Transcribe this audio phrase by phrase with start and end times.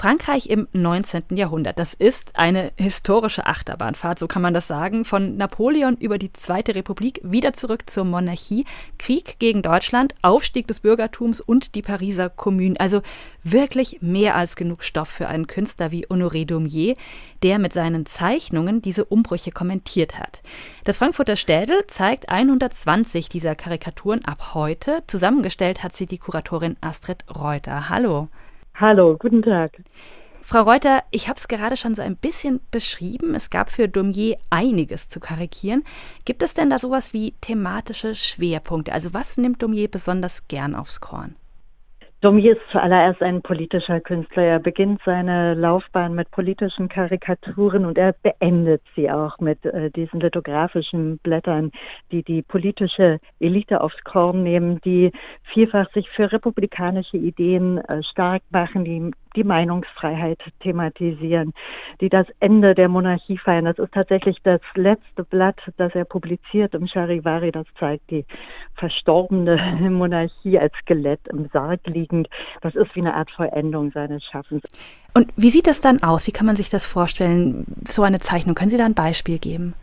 [0.00, 1.24] Frankreich im 19.
[1.36, 1.78] Jahrhundert.
[1.78, 5.04] Das ist eine historische Achterbahnfahrt, so kann man das sagen.
[5.04, 8.64] Von Napoleon über die Zweite Republik wieder zurück zur Monarchie,
[8.98, 12.76] Krieg gegen Deutschland, Aufstieg des Bürgertums und die Pariser Kommune.
[12.80, 13.02] Also
[13.44, 16.96] wirklich mehr als genug Stoff für einen Künstler wie Honoré Daumier,
[17.42, 20.40] der mit seinen Zeichnungen diese Umbrüche kommentiert hat.
[20.84, 25.02] Das Frankfurter Städel zeigt 120 dieser Karikaturen ab heute.
[25.08, 27.90] Zusammengestellt hat sie die Kuratorin Astrid Reuter.
[27.90, 28.30] Hallo.
[28.80, 29.82] Hallo, guten Tag.
[30.40, 33.34] Frau Reuter, ich habe es gerade schon so ein bisschen beschrieben.
[33.34, 35.84] Es gab für Daumier einiges zu karikieren.
[36.24, 38.94] Gibt es denn da sowas wie thematische Schwerpunkte?
[38.94, 41.36] Also was nimmt Daumier besonders gern aufs Korn?
[42.22, 44.42] Daumier ist zuallererst ein politischer Künstler.
[44.42, 50.20] Er beginnt seine Laufbahn mit politischen Karikaturen und er beendet sie auch mit äh, diesen
[50.20, 51.72] lithografischen Blättern,
[52.12, 55.12] die die politische Elite aufs Korn nehmen, die
[55.44, 61.52] vielfach sich für republikanische Ideen äh, stark machen, die die Meinungsfreiheit thematisieren,
[62.00, 63.64] die das Ende der Monarchie feiern.
[63.64, 67.52] Das ist tatsächlich das letzte Blatt, das er publiziert im Charivari.
[67.52, 68.24] Das zeigt die
[68.74, 69.56] verstorbene
[69.90, 72.28] Monarchie als Skelett im Sarg liegend.
[72.60, 74.62] Das ist wie eine Art Vollendung seines Schaffens.
[75.14, 76.26] Und wie sieht das dann aus?
[76.26, 77.66] Wie kann man sich das vorstellen?
[77.86, 78.54] So eine Zeichnung.
[78.54, 79.74] Können Sie da ein Beispiel geben?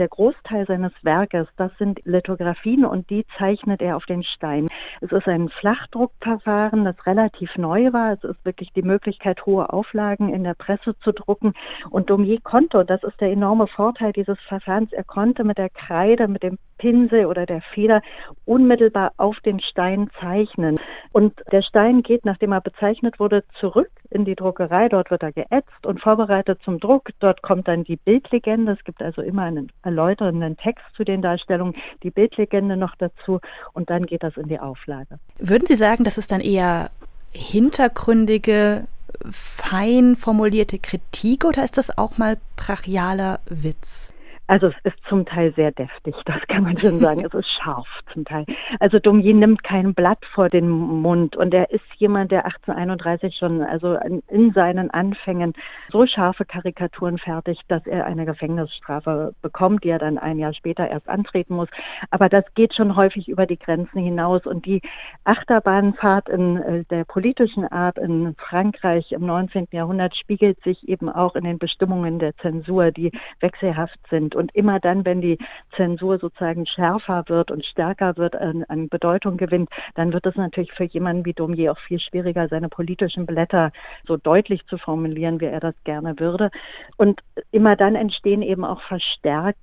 [0.00, 4.68] Der Großteil seines Werkes, das sind Lithografien und die zeichnet er auf den Stein.
[5.00, 8.14] Es ist ein Flachdruckverfahren, das relativ neu war.
[8.14, 11.52] Es ist wirklich die Möglichkeit, hohe Auflagen in der Presse zu drucken.
[11.90, 15.68] Und Daumier konnte, und das ist der enorme Vorteil dieses Verfahrens, er konnte mit der
[15.68, 18.00] Kreide, mit dem Pinsel oder der Feder
[18.46, 20.80] unmittelbar auf den Stein zeichnen.
[21.12, 24.88] Und der Stein geht, nachdem er bezeichnet wurde, zurück in die Druckerei.
[24.88, 27.10] Dort wird er geätzt und vorbereitet zum Druck.
[27.20, 28.72] Dort kommt dann die Bildlegende.
[28.72, 33.40] Es gibt also immer einen erläuternden Text zu den Darstellungen, die Bildlegende noch dazu
[33.74, 35.18] und dann geht das in die Auflage.
[35.38, 36.90] Würden Sie sagen, dass es dann eher
[37.32, 38.86] hintergründige,
[39.28, 44.14] fein formulierte Kritik oder ist das auch mal brachialer Witz?
[44.50, 47.24] Also es ist zum Teil sehr deftig, das kann man schon sagen.
[47.24, 48.46] es ist scharf zum Teil.
[48.78, 53.60] Also Daumier nimmt kein Blatt vor den Mund und er ist jemand, der 1831 schon,
[53.60, 53.98] also
[54.28, 55.52] in seinen Anfängen
[55.90, 60.88] so scharfe Karikaturen fertigt, dass er eine Gefängnisstrafe bekommt, die er dann ein Jahr später
[60.88, 61.68] erst antreten muss.
[62.10, 64.80] Aber das geht schon häufig über die Grenzen hinaus und die
[65.24, 69.68] Achterbahnfahrt in äh, der politischen Art in Frankreich im 19.
[69.72, 73.10] Jahrhundert spiegelt sich eben auch in den Bestimmungen der Zensur, die
[73.40, 75.38] wechselhaft sind und immer dann, wenn die
[75.76, 80.72] Zensur sozusagen schärfer wird und stärker wird, an, an Bedeutung gewinnt, dann wird es natürlich
[80.72, 83.72] für jemanden wie Daumier auch viel schwieriger, seine politischen Blätter
[84.06, 86.50] so deutlich zu formulieren, wie er das gerne würde.
[86.96, 89.58] Und immer dann entstehen eben auch verstärkt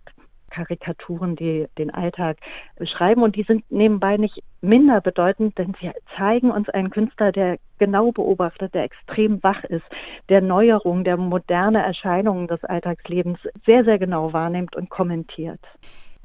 [0.49, 2.37] Karikaturen, die den Alltag
[2.75, 3.23] beschreiben.
[3.23, 8.11] Und die sind nebenbei nicht minder bedeutend, denn sie zeigen uns einen Künstler, der genau
[8.11, 9.85] beobachtet, der extrem wach ist,
[10.29, 15.61] der Neuerungen, der moderne Erscheinungen des Alltagslebens sehr, sehr genau wahrnimmt und kommentiert.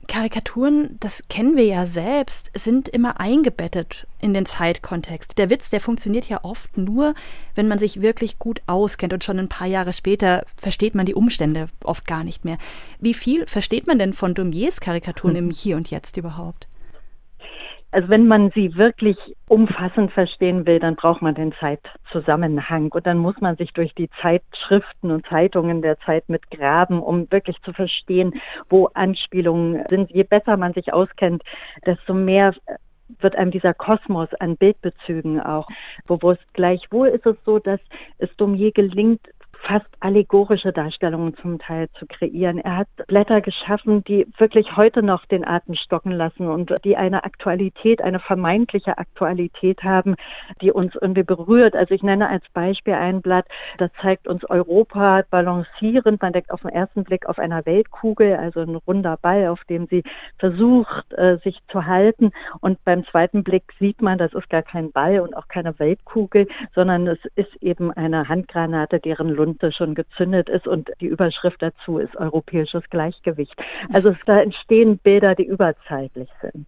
[0.09, 5.39] Karikaturen, das kennen wir ja selbst, sind immer eingebettet in den Zeitkontext.
[5.39, 7.15] Der Witz, der funktioniert ja oft nur,
[7.55, 11.15] wenn man sich wirklich gut auskennt und schon ein paar Jahre später versteht man die
[11.15, 12.59] Umstände oft gar nicht mehr.
[13.01, 15.45] Wie viel versteht man denn von Daumiers Karikaturen hm.
[15.47, 16.67] im Hier und Jetzt überhaupt?
[17.93, 23.19] Also wenn man sie wirklich umfassend verstehen will, dann braucht man den Zeitzusammenhang und dann
[23.19, 27.75] muss man sich durch die Zeitschriften und Zeitungen der Zeit mit graben, um wirklich zu
[27.75, 28.33] verstehen,
[28.71, 30.11] wo Anspielungen sind.
[30.11, 31.43] Je besser man sich auskennt,
[31.85, 32.55] desto mehr
[33.21, 35.69] wird einem dieser Kosmos an Bildbezügen auch
[36.07, 36.45] bewusst.
[36.55, 37.81] Gleichwohl ist es so, dass
[38.17, 39.21] es Daumier gelingt,
[39.63, 42.59] fast allegorische Darstellungen zum Teil zu kreieren.
[42.59, 47.25] Er hat Blätter geschaffen, die wirklich heute noch den Atem stocken lassen und die eine
[47.25, 50.17] Aktualität, eine vermeintliche Aktualität haben,
[50.61, 51.77] die uns irgendwie berührt.
[51.77, 53.47] Also ich nenne als Beispiel ein Blatt,
[53.79, 56.21] das zeigt uns Europa balancierend.
[56.21, 59.87] Man denkt auf den ersten Blick auf einer Weltkugel, also ein runder Ball, auf dem
[59.87, 60.03] sie
[60.39, 62.33] versucht, äh, sich zu halten.
[62.61, 66.49] Und beim zweiten Blick sieht man, das ist gar kein Ball und auch keine Weltkugel,
[66.75, 71.61] sondern es ist eben eine Handgranate, deren Lund Lunte schon gezündet ist und die Überschrift
[71.61, 73.55] dazu ist europäisches Gleichgewicht.
[73.93, 76.67] Also da entstehen Bilder, die überzeitlich sind.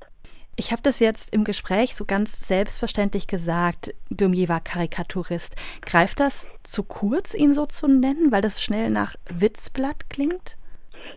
[0.56, 5.56] Ich habe das jetzt im Gespräch so ganz selbstverständlich gesagt, Daumier war Karikaturist.
[5.80, 10.56] Greift das zu kurz, ihn so zu nennen, weil das schnell nach Witzblatt klingt?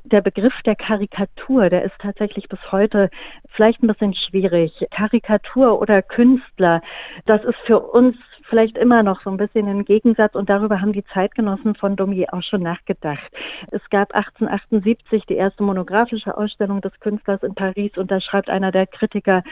[0.04, 3.10] der Begriff der Karikatur, der ist tatsächlich bis heute
[3.50, 4.86] vielleicht ein bisschen schwierig.
[4.92, 6.82] Karikatur oder Künstler,
[7.26, 8.16] das ist für uns
[8.50, 12.34] vielleicht immer noch so ein bisschen ein Gegensatz und darüber haben die Zeitgenossen von Daumier
[12.34, 13.30] auch schon nachgedacht.
[13.72, 18.72] Es gab 1878 die erste monographische Ausstellung des Künstlers in Paris und da schreibt einer
[18.72, 19.44] der Kritiker,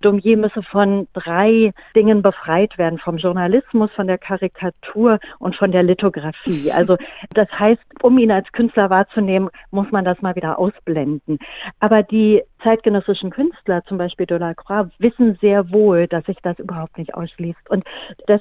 [0.00, 5.82] Daumier müsse von drei Dingen befreit werden, vom Journalismus, von der Karikatur und von der
[5.82, 6.72] Lithografie.
[6.72, 6.96] Also
[7.34, 11.38] das heißt, um ihn als Künstler wahrzunehmen, muss man das mal wieder ausblenden.
[11.80, 17.14] Aber die zeitgenössischen Künstler, zum Beispiel Delacroix, wissen sehr wohl, dass sich das überhaupt nicht
[17.14, 17.70] ausschließt.
[17.70, 17.84] Und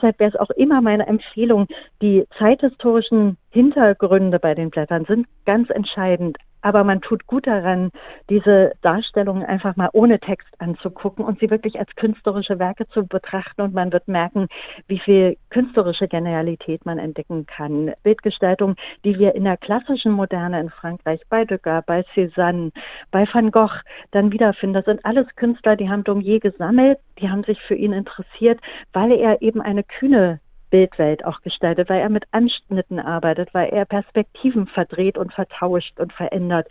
[0.03, 1.67] deshalb wäre es auch immer meine Empfehlung,
[2.01, 6.37] die zeithistorischen Hintergründe bei den Blättern sind ganz entscheidend.
[6.63, 7.91] Aber man tut gut daran,
[8.29, 13.61] diese Darstellungen einfach mal ohne Text anzugucken und sie wirklich als künstlerische Werke zu betrachten.
[13.61, 14.47] Und man wird merken,
[14.87, 17.91] wie viel künstlerische Genialität man entdecken kann.
[18.03, 22.71] Bildgestaltung, die wir in der klassischen Moderne in Frankreich bei Degas, bei Cézanne,
[23.11, 23.81] bei Van Gogh
[24.11, 24.75] dann wiederfinden.
[24.75, 28.61] Das sind alles Künstler, die haben Daumier gesammelt, die haben sich für ihn interessiert,
[28.93, 30.39] weil er eben eine kühne
[30.73, 36.11] Bildwelt auch gestaltet, weil er mit Anschnitten arbeitet, weil er Perspektiven verdreht und vertauscht und
[36.11, 36.67] verändert.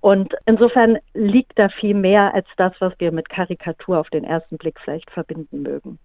[0.00, 4.58] Und insofern liegt da viel mehr als das, was wir mit Karikatur auf den ersten
[4.58, 6.00] Blick vielleicht verbinden mögen.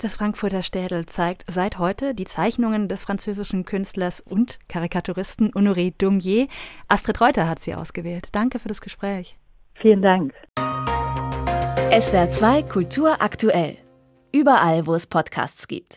[0.00, 6.46] Das Frankfurter Städel zeigt seit heute die Zeichnungen des französischen Künstlers und Karikaturisten Honoré Daumier.
[6.88, 8.28] Astrid Reuter hat sie ausgewählt.
[8.32, 9.36] Danke für das Gespräch.
[9.74, 10.32] Vielen Dank.
[11.90, 13.76] SWR 2 Kultur aktuell.
[14.32, 15.96] Überall, wo es Podcasts gibt.